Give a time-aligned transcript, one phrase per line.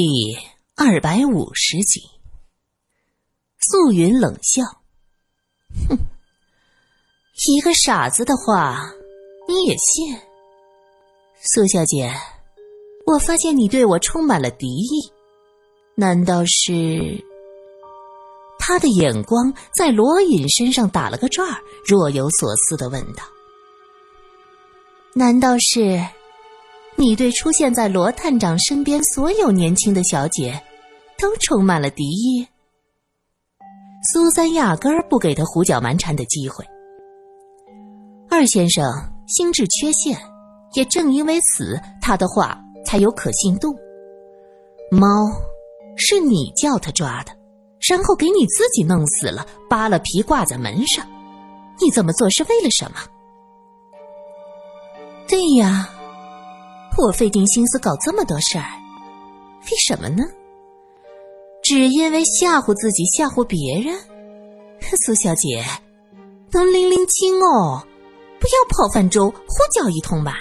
[0.00, 0.38] 第
[0.76, 2.00] 二百五十集，
[3.58, 4.62] 素云冷笑
[5.90, 5.98] ：“哼，
[7.48, 8.92] 一个傻子的话
[9.48, 10.16] 你也信？
[11.42, 12.14] 苏小姐，
[13.06, 15.12] 我发现你对我充满了敌意，
[15.96, 17.20] 难道是？”
[18.56, 23.24] 他的眼光在罗隐身上打了个转儿，若有所思的问道
[25.12, 26.00] ：“难道是？”
[26.98, 30.60] 你对出现在罗探长身边所有年轻的小姐，
[31.16, 32.44] 都充满了敌意。
[34.12, 36.64] 苏三压根儿不给他胡搅蛮缠的机会。
[38.28, 38.84] 二先生
[39.28, 40.18] 心智缺陷，
[40.74, 43.72] 也正因为此，他的话才有可信度。
[44.90, 45.06] 猫，
[45.96, 47.30] 是你叫他抓的，
[47.88, 51.06] 然后给你自己弄死了，扒了皮挂在门上，
[51.80, 52.98] 你这么做是为了什么？
[55.28, 55.94] 对呀。
[57.00, 58.64] 我费尽心思搞这么多事儿，
[59.70, 60.24] 为什么呢？
[61.62, 63.96] 只因为吓唬自己，吓唬别人。
[65.06, 65.64] 苏小姐，
[66.50, 67.86] 能拎拎清哦，
[68.40, 69.36] 不要泡饭粥，胡
[69.72, 70.38] 搅一通吧。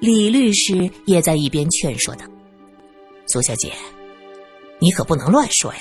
[0.00, 2.24] 李律师也在一边劝说道
[3.28, 3.72] ：“苏小姐，
[4.80, 5.80] 你可不能乱说呀。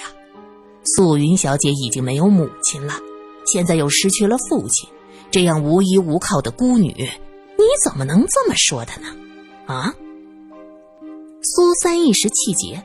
[0.83, 2.93] 素云小姐已经没有母亲了，
[3.47, 4.87] 现在又失去了父亲，
[5.31, 7.09] 这样无依无靠的孤女。”
[7.61, 9.07] 你怎么能这么说的呢？
[9.67, 9.93] 啊！
[11.43, 12.83] 苏三一时气结，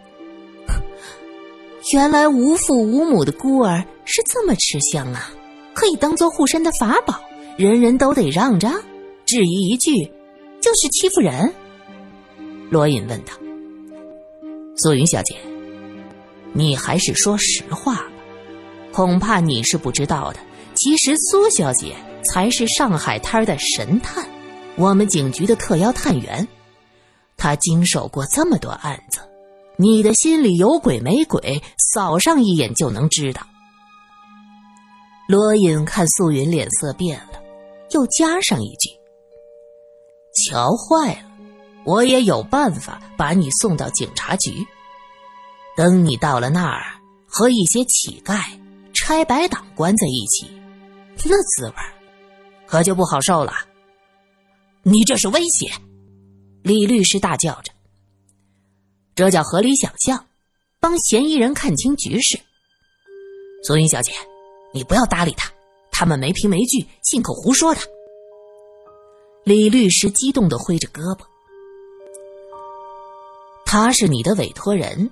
[1.93, 5.31] 原来无父无母的孤儿是这么吃香啊，
[5.75, 7.21] 可以当做护身的法宝，
[7.57, 8.71] 人人都得让着，
[9.25, 10.13] 质疑一句
[10.61, 11.55] 就是欺负人。
[12.71, 13.33] 罗隐问道
[14.77, 15.37] ：“素云小姐，
[16.53, 18.07] 你还是说实话吧，
[18.93, 20.41] 恐怕你是不知道的，
[20.75, 24.27] 其实苏小姐才是上海滩的神探。”
[24.79, 26.47] 我们警局的特邀探员，
[27.37, 29.21] 他经手过这么多案子，
[29.77, 31.63] 你的心里有鬼没鬼，
[31.95, 33.41] 扫上一眼就能知道。
[35.29, 37.41] 罗隐看素云脸色变了，
[37.93, 38.91] 又加上一句
[40.53, 41.29] ：“瞧坏了，
[41.85, 44.67] 我也有办法把你送到警察局。
[45.75, 46.83] 等你到了那儿，
[47.27, 48.43] 和一些乞丐、
[48.93, 50.51] 拆白党关在一起，
[51.25, 51.75] 那滋味
[52.67, 53.55] 可就不好受了。”
[54.89, 55.69] 你这是威胁！
[56.63, 57.73] 李律师大叫着
[59.17, 60.25] ：“这叫合理想象，
[60.79, 62.39] 帮嫌疑人看清局势。”
[63.67, 64.13] 苏云小姐，
[64.73, 65.51] 你不要搭理他，
[65.91, 67.81] 他们没凭没据，信口胡说的。
[69.43, 71.25] 李律师激动的挥着胳膊
[73.67, 75.11] ：“他是你的委托人，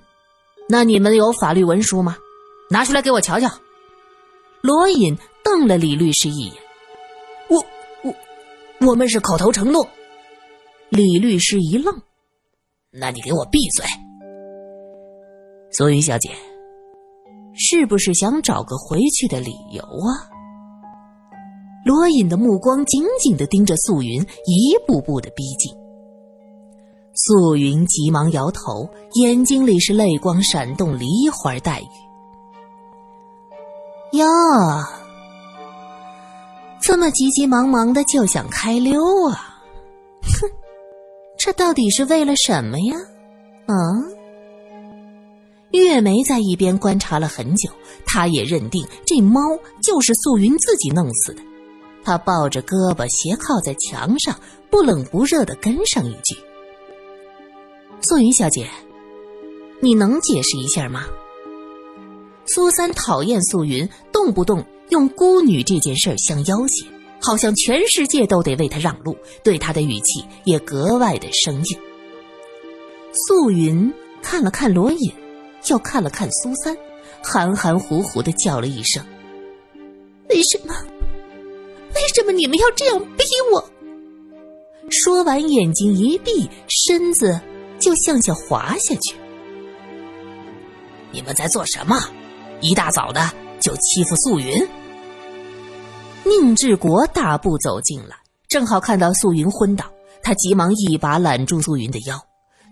[0.69, 2.17] 那你们有法律文书吗？
[2.69, 3.51] 拿出来给我瞧瞧。”
[4.63, 6.64] 罗隐瞪了李律师一眼。
[8.85, 9.87] 我们是口头承诺。
[10.89, 12.01] 李律师一愣
[12.93, 13.85] ：“那你给我闭嘴！”
[15.71, 16.29] 苏云小姐，
[17.53, 20.29] 是不是想找个回去的理由啊？
[21.85, 25.73] 罗隐的目光紧紧的盯着素云，一步步的逼近。
[27.13, 31.85] 素云急忙摇头，眼睛里是泪光闪动，梨花带雨。
[34.17, 34.25] 呀。
[36.87, 39.59] 这么急急忙忙的就想开溜啊？
[40.21, 40.47] 哼，
[41.35, 42.95] 这到底是为了什么呀？
[43.65, 43.73] 啊？
[45.71, 47.71] 月梅在一边观察了很久，
[48.05, 49.41] 她也认定这猫
[49.81, 51.41] 就是素云自己弄死的。
[52.03, 56.37] 她抱着胳膊斜靠在墙上，不冷不热的跟上一句
[58.01, 58.69] ：“素云小姐，
[59.81, 61.05] 你能解释一下吗？”
[62.45, 64.65] 苏三讨厌素云，动不动。
[64.89, 66.85] 用孤女这件事相要挟，
[67.19, 71.79] 好像全世界都得为他让路，对他的语气也格外的生硬。
[73.27, 73.91] 素云
[74.21, 75.11] 看了看罗隐，
[75.69, 76.77] 又看了看苏三，
[77.23, 79.03] 含含糊糊的叫了一声
[80.29, 80.75] ：“为什么？
[81.95, 83.67] 为什么你们要这样逼我？”
[85.03, 87.41] 说完，眼睛一闭，身子
[87.79, 89.15] 就向下滑下去。
[91.11, 92.07] 你们在做什么？
[92.61, 93.29] 一大早的。
[93.61, 94.53] 就欺负素云。
[96.23, 98.15] 宁志国大步走进来，
[98.47, 99.85] 正好看到素云昏倒，
[100.21, 102.15] 他急忙一把揽住素云的腰，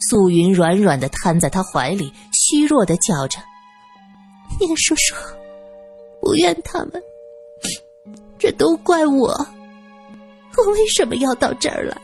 [0.10, 3.40] 素云软软的瘫在他怀里，虚弱的叫着
[4.62, 5.16] ：“宁叔叔，
[6.22, 7.02] 不怨他们，
[8.38, 9.30] 这都怪我，
[10.58, 12.00] 我为什么要到这儿来，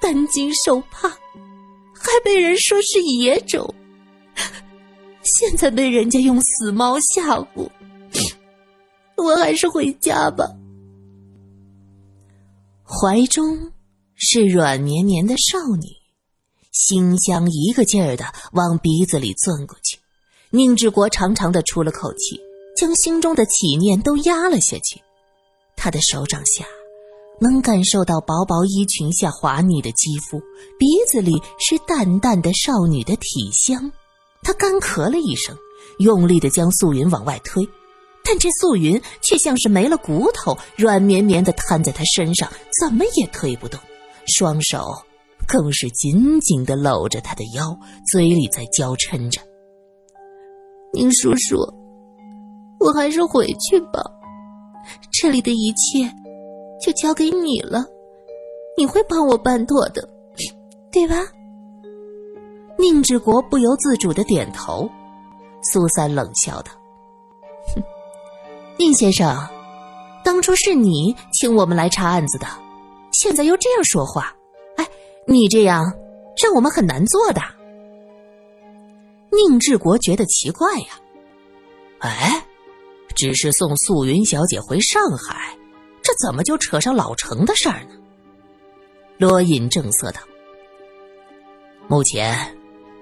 [0.00, 1.08] 担惊受怕，
[1.92, 3.74] 还被人说是野种，
[5.26, 7.68] 现在被人家用死猫吓唬。
[9.18, 10.48] ”我还是回家吧。
[12.84, 13.72] 怀中
[14.14, 15.88] 是软绵绵的少女，
[16.70, 19.98] 馨香一个劲儿的往鼻子里钻过去。
[20.50, 22.40] 宁志国长长的出了口气，
[22.76, 25.02] 将心中的起念都压了下去。
[25.76, 26.64] 他的手掌下，
[27.40, 30.38] 能感受到薄薄衣裙下滑腻的肌肤，
[30.78, 33.90] 鼻子里是淡淡的少女的体香。
[34.42, 35.56] 他干咳了一声，
[35.98, 37.68] 用力的将素云往外推。
[38.24, 42.50] 但这素云却像是没了骨头，软绵绵的瘫在他身上，
[42.80, 43.78] 怎么也推不动。
[44.26, 44.92] 双手
[45.46, 47.78] 更是紧紧的搂着他的腰，
[48.10, 49.40] 嘴里在娇嗔着
[50.92, 51.56] ：“宁叔叔，
[52.80, 54.02] 我还是回去吧，
[55.12, 56.12] 这里的一切
[56.84, 57.84] 就交给你了，
[58.76, 60.08] 你会帮我办妥的，
[60.90, 61.14] 对吧？”
[62.78, 64.88] 宁志国不由自主的点头。
[65.72, 66.72] 苏三冷笑道。
[67.74, 67.82] 哼
[68.76, 69.36] 宁先生，
[70.22, 72.46] 当初是你请我们来查案子的，
[73.12, 74.36] 现在又这样说话，
[74.76, 74.86] 哎，
[75.26, 75.84] 你这样
[76.42, 77.40] 让我们很难做的。
[79.32, 81.00] 宁志国觉得奇怪呀，
[81.98, 82.46] 哎，
[83.14, 85.56] 只是送素云小姐回上海，
[86.02, 87.90] 这怎么就扯上老程的事儿呢？
[89.18, 90.20] 罗隐正色道
[91.88, 92.55] ：“目前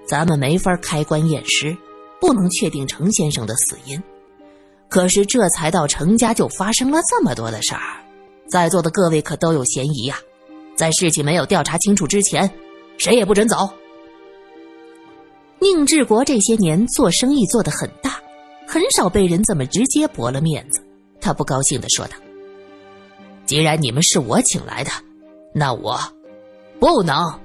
[0.07, 1.75] 咱们没法开棺验尸，
[2.19, 4.01] 不能确定程先生的死因。”
[4.87, 8.03] 可是这才到程家就发生了这么多的事儿，
[8.47, 10.17] 在座的各位可都有嫌疑呀！
[10.75, 12.49] 在事情没有调查清楚之前，
[12.97, 13.69] 谁也不准走。
[15.59, 18.19] 宁志国这些年做生意做得很大，
[18.67, 20.85] 很少被人这么直接驳了面子。
[21.19, 22.15] 他不高兴的说道
[23.47, 24.91] ：“既然你们是我请来的，
[25.53, 25.99] 那我
[26.79, 27.39] 不能。”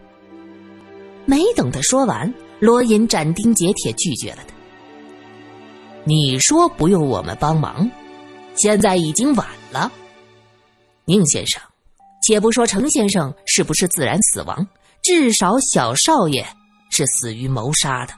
[1.24, 4.54] 没等他说完，罗隐斩钉截铁拒绝了他。
[6.04, 7.90] 你说不用我们帮忙，
[8.54, 9.90] 现在已经晚了。
[11.04, 11.60] 宁先生，
[12.22, 14.66] 且不说程先生是不是自然死亡，
[15.02, 16.46] 至少小少爷
[16.90, 18.14] 是死于谋杀的。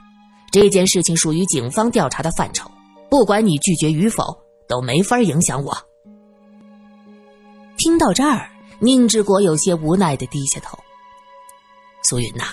[0.50, 2.70] 这件事情属于警方调查的范畴，
[3.08, 4.24] 不管你拒绝与否，
[4.68, 5.76] 都没法影响我。
[7.78, 10.78] 听到这儿，宁志国有些无奈的低下头。
[12.04, 12.44] 苏云呐，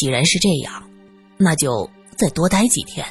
[0.00, 0.90] 既然是这样，
[1.36, 3.06] 那就再多待几天。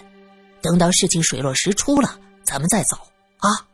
[0.60, 2.98] 等到事情水落石出了，咱们再走
[3.38, 3.68] 啊！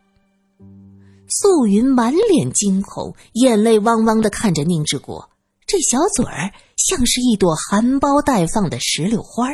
[1.29, 5.29] 素云满脸惊恐，眼泪汪汪的看着宁志国，
[5.65, 9.47] 这小嘴儿像是一朵含苞待放的石榴花。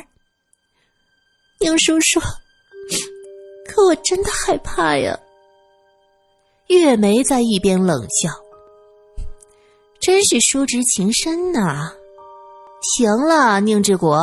[1.59, 2.19] 宁叔叔，
[3.67, 5.19] 可我真的害怕呀！
[6.65, 8.31] 月梅在一边冷笑
[10.01, 11.93] ：“真是叔侄情深呐！”
[12.81, 14.19] 行了，宁志国。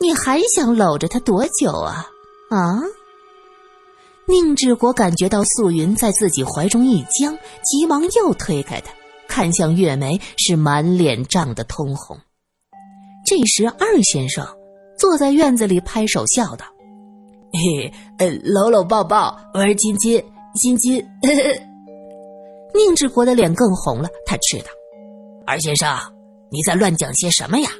[0.00, 2.06] 你还想搂着他多久啊？
[2.50, 2.80] 啊！
[4.26, 8.92] 宁志国感觉到素云在自己怀中一僵，急忙又推开她，
[9.26, 12.16] 看向月梅，是满脸涨得通红。
[13.26, 14.46] 这时，二先生
[14.96, 16.64] 坐在院子里拍手笑道
[17.52, 20.24] ：“嘿，呃，搂搂抱抱，玩亲亲，
[20.54, 21.04] 亲亲。”
[22.74, 24.66] 宁志国的脸更红了，他斥道
[25.44, 25.98] ：“二先生，
[26.50, 27.70] 你在乱讲些什么呀？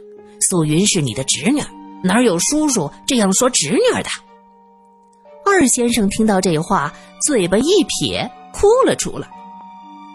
[0.48, 1.60] 素云是你的侄女。”
[2.04, 4.08] 哪有叔叔这样说侄女的？
[5.44, 6.94] 二先生听到这话，
[7.26, 9.28] 嘴巴一撇，哭了出来。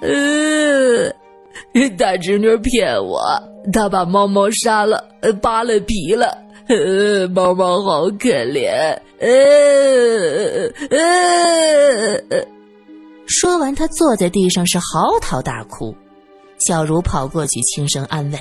[0.01, 1.11] 呃，
[1.97, 3.21] 大侄女骗我，
[3.73, 5.03] 她把猫猫杀了，
[5.41, 6.37] 扒了皮了。
[6.69, 8.97] 呃，猫猫好可怜。
[9.19, 9.29] 呃
[10.89, 12.47] 呃，
[13.27, 15.93] 说完，他坐在地上是嚎啕大哭。
[16.65, 18.39] 小茹跑过去轻声安慰，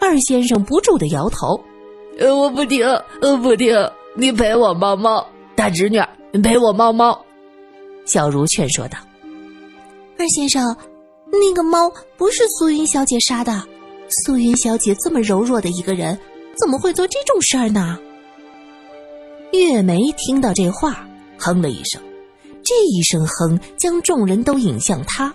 [0.00, 1.60] 二先生不住的摇头。
[2.18, 2.86] 呃，我不听，
[3.20, 3.74] 呃，不听，
[4.16, 5.26] 你陪我猫猫，
[5.56, 6.00] 大侄女，
[6.32, 7.18] 你陪我猫猫。
[8.06, 8.98] 小茹劝说道
[10.18, 10.76] ：“二先生，
[11.32, 13.62] 那个猫不是素云小姐杀的，
[14.24, 16.16] 素云小姐这么柔弱的一个人，
[16.56, 17.98] 怎么会做这种事儿呢？”
[19.52, 21.06] 月梅听到这话，
[21.38, 22.00] 哼了一声，
[22.62, 25.34] 这一声哼将众人都引向她。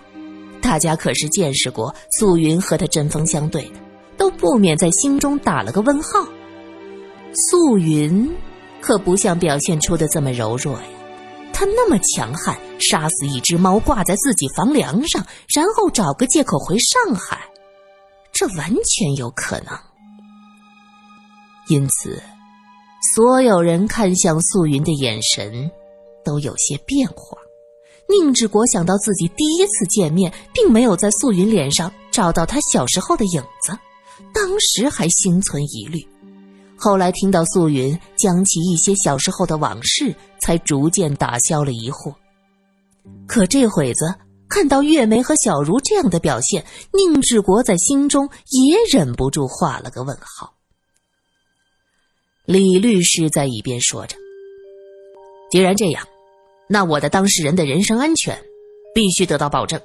[0.60, 3.80] 大家可是见识过素云和他针锋相对的，
[4.16, 6.26] 都不免在心中打了个问号。
[7.34, 8.30] 素云
[8.80, 10.84] 可不像表现出的这么柔弱呀，
[11.52, 15.24] 她那么强悍，杀死一只猫挂在自己房梁上，
[15.54, 17.40] 然后找个借口回上海，
[18.32, 19.78] 这完全有可能。
[21.68, 22.20] 因此，
[23.14, 25.70] 所有人看向素云的眼神
[26.24, 27.38] 都有些变化。
[28.10, 33.78] 宁志国想到自己第一次见面，并没有在素云脸上找到他小时候的影子，
[34.34, 36.04] 当时还心存疑虑。
[36.76, 42.12] 后来听到素云讲起一些小时候的往事，才逐渐打消了疑惑。
[43.28, 44.12] 可这会子
[44.48, 50.52] 看到月梅和小茹这样的表现，宁志国在心中也忍不住画了个问号。
[52.44, 54.16] 李律师在一边说着
[55.52, 56.04] ：“既然这样，
[56.72, 58.40] 那我的当事人的人身安全
[58.94, 59.80] 必须得到保证。”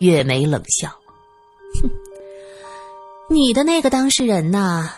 [0.00, 0.88] 月梅冷笑
[1.82, 1.90] ：“哼，
[3.28, 4.90] 你的那个当事人呐，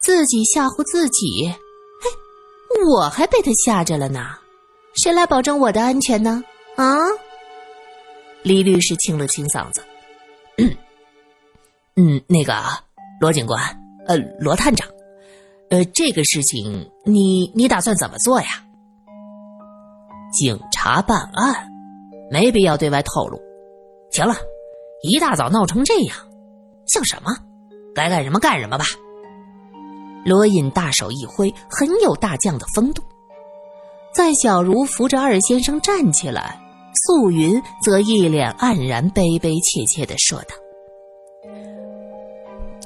[0.00, 1.52] 自己吓唬自己，
[2.00, 4.38] 嘿，我还被他吓着了呢。
[4.94, 6.42] 谁来保证我的安全呢？
[6.76, 6.96] 啊？”
[8.42, 9.82] 李律师清了清嗓子
[10.56, 10.74] ：“嗯，
[11.96, 12.82] 嗯那个啊
[13.20, 13.60] 罗警官，
[14.06, 14.88] 呃，罗探长。”
[15.70, 18.64] 呃，这个事情你你打算怎么做呀？
[20.32, 21.68] 警察办案，
[22.30, 23.40] 没必要对外透露。
[24.10, 24.34] 行了，
[25.02, 26.16] 一大早闹成这样，
[26.86, 27.30] 像什么？
[27.94, 28.84] 该干什么干什么吧。
[30.24, 33.02] 罗隐大手一挥，很有大将的风度。
[34.14, 36.60] 在小茹扶着二先生站起来，
[37.06, 40.54] 素云则一脸黯然，悲悲切切的说道：“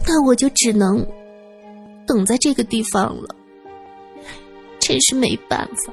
[0.06, 1.06] 那我就只能……”
[2.06, 3.34] 等在这个地方了，
[4.78, 5.92] 真是没办法，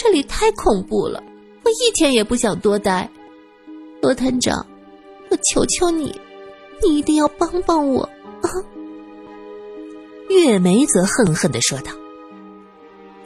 [0.00, 1.20] 这里太恐怖了，
[1.64, 3.10] 我一天也不想多待。
[4.00, 4.64] 罗探长，
[5.28, 6.20] 我求求你，
[6.80, 8.46] 你一定要帮帮我啊！
[10.30, 11.90] 月梅则恨恨的说道：“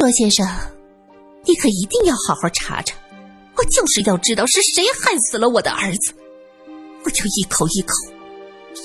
[0.00, 0.46] 罗先生，
[1.44, 2.96] 你可一定要好好查查，
[3.58, 6.14] 我就是要知道是谁害死了我的儿子，
[7.04, 7.92] 我就一口一口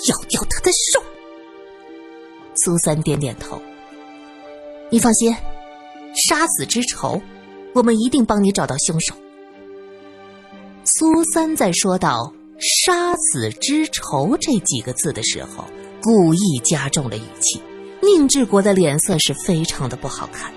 [0.10, 1.02] 咬掉他的肉。”
[2.62, 3.62] 苏三点点头。
[4.90, 5.34] 你放心，
[6.14, 7.22] 杀子之仇，
[7.78, 9.14] 我们一定帮你找到凶手。
[10.84, 15.64] 苏三在说到“杀子之仇”这几个字的时候，
[16.02, 17.62] 故意加重了语气。
[18.02, 20.52] 宁志国的脸色是非常的不好看。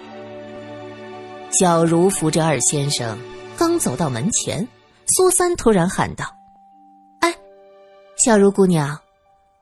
[1.51, 3.19] 小茹扶着二先生，
[3.59, 4.67] 刚走到门前，
[5.09, 6.25] 苏三突然喊道
[7.21, 7.35] ：“哎，
[8.17, 8.99] 小茹姑娘，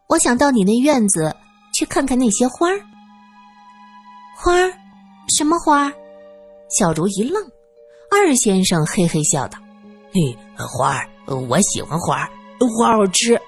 [0.08, 1.34] 我想到你那院子。”
[1.74, 2.80] 去看看那些花儿，
[4.36, 4.72] 花儿，
[5.36, 5.92] 什么花儿？
[6.68, 7.42] 小茹一愣，
[8.10, 9.58] 二先生嘿嘿笑道
[10.12, 11.08] ：“嘿，花儿，
[11.48, 12.30] 我喜欢花儿，
[12.76, 13.40] 花好吃。”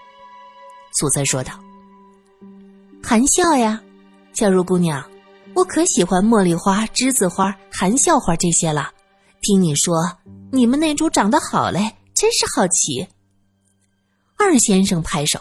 [0.99, 1.53] 苏三说道
[3.05, 3.81] ：“含笑呀，
[4.33, 5.05] 小茹姑娘，
[5.55, 8.91] 我可喜欢茉莉花、栀子花、含笑花这些了。
[9.43, 9.95] 听你说
[10.51, 11.79] 你们那株长得好嘞，
[12.15, 13.07] 真是好奇。”
[14.39, 15.39] 二先生拍手。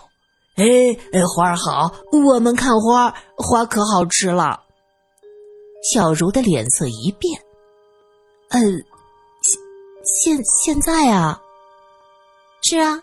[0.56, 0.66] 哎
[1.14, 4.60] 哎，花儿好，我们看花，花可好吃了。
[5.82, 7.42] 小茹的脸色一变，
[8.50, 8.60] 呃，
[9.42, 11.40] 现现现在啊，
[12.64, 13.02] 是啊，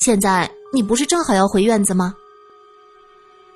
[0.00, 2.14] 现在你不是正好要回院子吗？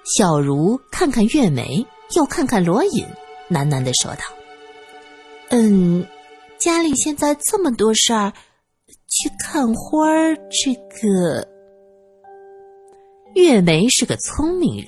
[0.05, 1.85] 小茹看看月梅，
[2.15, 3.05] 又看看罗隐，
[3.51, 4.21] 喃喃的说道
[5.51, 6.07] ：“嗯，
[6.59, 8.33] 家里现在这么多事儿，
[9.09, 11.49] 去看花儿，这个。”
[13.35, 14.87] 月梅是个聪明人，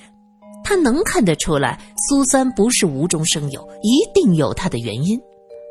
[0.63, 5.19] 她能看得出来苏三不是无中生有，一定有他的原因。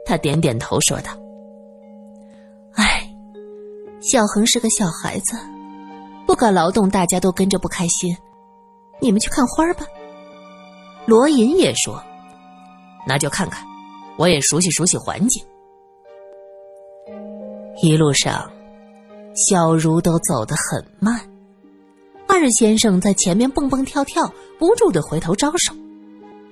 [0.07, 1.11] 他点点头说道
[2.77, 3.09] ：“哎，
[4.01, 5.37] 小恒是个小孩子，
[6.27, 8.17] 不敢劳动，大家都跟着不开心。
[9.01, 9.87] 你们去看花吧。”
[11.07, 12.03] 罗隐也说
[13.07, 13.65] ：“那就看看，
[14.17, 15.45] 我也熟悉熟悉环境。”
[17.83, 18.51] 一路上，
[19.35, 21.21] 小茹都走得很慢。
[22.27, 25.75] 二先生在前面蹦蹦跳跳，不住的回头招手：“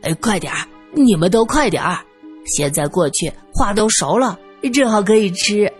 [0.03, 2.05] 哎，快点儿，你们都快点儿！
[2.45, 4.39] 现在过去，花都熟了，
[4.73, 5.73] 正好可以吃。”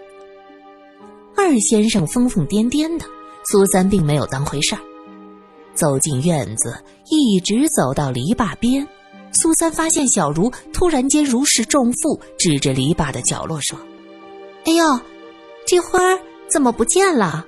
[1.37, 3.05] 二先生疯疯癫癫的，
[3.51, 4.81] 苏三并没有当回事儿。
[5.75, 8.87] 走进院子，一直走到篱笆边，
[9.33, 13.79] 苏三发现小茹突然间如释重负，指着篱笆的角落说
[14.67, 15.01] ：“哎呦，
[15.67, 15.99] 这花
[16.49, 17.47] 怎么不见了？”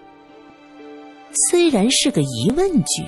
[1.50, 3.04] 虽然是个疑问句，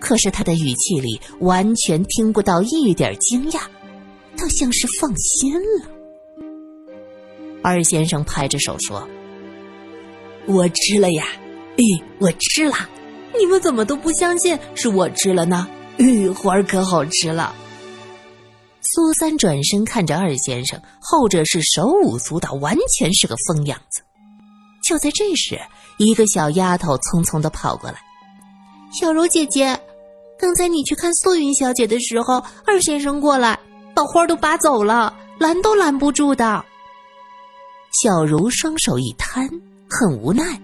[0.00, 3.60] 可是他的语气里完全听不到一点惊讶，
[4.36, 5.86] 倒像是放心了。
[7.62, 9.06] 二先生拍着手说
[10.46, 11.24] ：“我吃了呀，
[11.76, 11.82] 哎，
[12.18, 12.74] 我吃了！
[13.38, 15.66] 你们怎么都不相信是我吃了呢？
[15.98, 17.54] 咦，花可好吃了。”
[18.82, 24.00] 苏三转身看着二先生，后者是手舞足蹈，完全是个疯样子。
[24.84, 25.60] 就在这时，
[25.98, 27.96] 一个小丫头匆匆的跑过来
[28.98, 29.78] ：“小柔姐姐，
[30.38, 33.55] 刚才你去看素云小姐的时候，二先生过来，
[33.96, 36.62] 把花都拔走了，拦都拦不住的。”
[37.98, 39.48] 小茹双手一摊，
[39.88, 40.60] 很无奈：“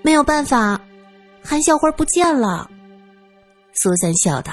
[0.00, 0.80] 没有办法，
[1.42, 2.70] 含笑花不见了。”
[3.74, 4.52] 苏三笑道：“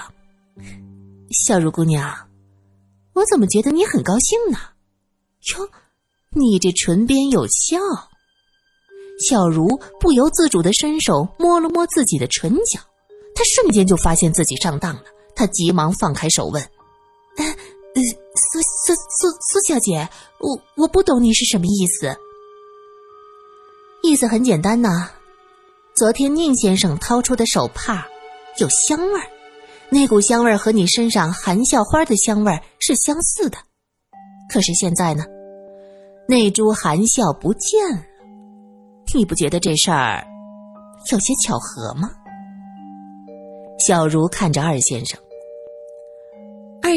[1.46, 2.12] 小茹姑娘，
[3.14, 4.58] 我怎么觉得你很高兴呢？
[5.54, 5.70] 哟，
[6.32, 7.78] 你这唇边有笑。”
[9.28, 9.68] 小茹
[10.00, 12.80] 不由自主的伸手摸了摸自己的唇角，
[13.36, 15.04] 她瞬间就发现自己上当了。
[15.36, 16.66] 她急忙放开手问
[17.40, 17.46] ：“呃，
[18.36, 20.08] 苏苏苏苏小姐，
[20.40, 22.14] 我我不懂你是什么意思。
[24.04, 25.10] 意思很简单呐，
[25.96, 28.06] 昨天宁先生掏出的手帕
[28.58, 29.28] 有香味儿，
[29.90, 33.58] 那股香味儿和你身上含笑花的香味儿是相似的。
[34.52, 35.24] 可是现在呢，
[36.28, 38.04] 那株含笑不见了，
[39.14, 40.28] 你不觉得这事儿
[41.12, 42.12] 有些巧合吗？
[43.80, 45.18] 小茹看着二先生，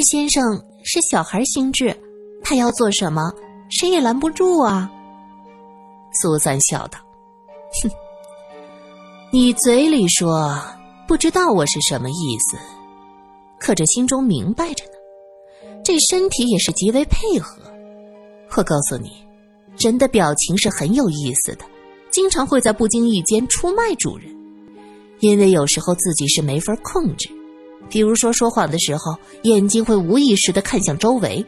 [0.03, 1.97] 先生是小孩心智，
[2.43, 3.33] 他要做什么，
[3.71, 4.91] 谁也拦不住啊。
[6.21, 6.99] 苏三笑道
[7.83, 7.91] ：“哼，
[9.31, 10.61] 你嘴里说
[11.09, 12.59] 不知道我是什么意思，
[13.59, 14.91] 可这心中明白着呢。
[15.85, 17.63] 这身体也是极为配合。
[18.57, 19.11] 我告诉你，
[19.79, 21.65] 人的表情是很有意思的，
[22.11, 24.31] 经常会在不经意间出卖主人。
[25.21, 27.31] 因为有时候自己是没法控制，
[27.93, 31.45] 比如说说谎的时候，眼睛会无意识的看向周围；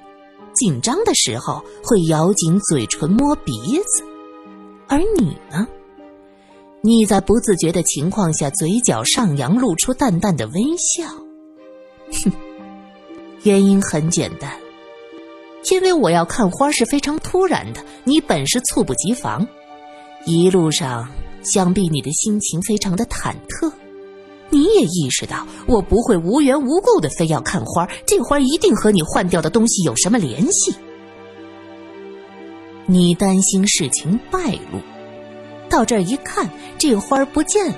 [0.54, 4.04] 紧张的时候会咬紧嘴唇摸鼻子。”
[4.86, 5.66] 而你呢？
[6.82, 11.08] 你在不自觉的情况下，嘴角上扬，露出淡淡的微笑。
[12.22, 12.30] 哼，
[13.44, 14.52] 原因很简单，
[15.70, 19.48] 因为我要看花是非常突然的，你本是猝不及防。
[20.26, 21.08] 一路上，
[21.42, 23.72] 想必你的心情非常的忐忑。
[24.50, 30.74] 你也意识到，我不会无缘无故的非要看花，这花一定和你换掉的东西有什么联系。
[32.86, 34.78] 你担心事情败露，
[35.68, 36.48] 到这儿一看，
[36.78, 37.74] 这花不见了，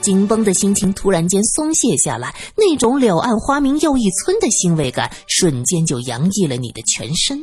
[0.00, 7.38] 紧绷的心情突然间松懈下来，那种柳暗花明又一村的欣慰感瞬间就洋溢了你的全身。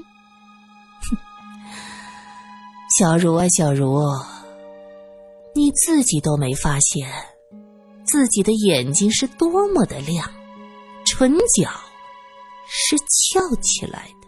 [1.09, 1.17] 哼，
[2.97, 3.99] 小茹啊，小茹，
[5.55, 7.09] 你自己都没发现，
[8.10, 10.28] 自己的眼睛是多么的亮，
[11.06, 11.70] 唇角
[12.68, 14.28] 是翘起来的。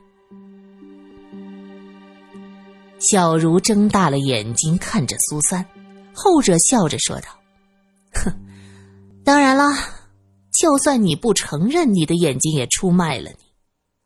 [2.99, 5.65] 小茹睁大了眼睛看着苏三，
[6.13, 7.29] 后者笑着说道
[8.13, 8.31] ：“哼，
[9.25, 9.73] 当然了，
[10.53, 13.37] 就算你不承认，你的眼睛也出卖了你。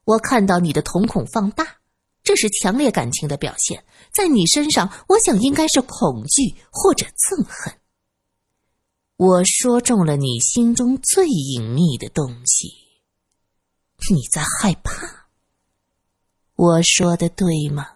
[0.06, 1.68] 我看到你的瞳孔放大，
[2.24, 3.84] 这是强烈感情的表现。
[4.14, 7.74] 在你身上，我想应该是恐惧或者憎恨。
[9.18, 12.68] 我说中了你心中最隐秘的东西，
[14.14, 15.28] 你在害怕。
[16.56, 17.88] 我说的对吗？”